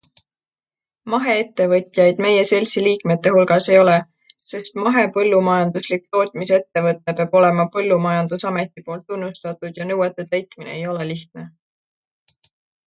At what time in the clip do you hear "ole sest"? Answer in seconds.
3.81-4.79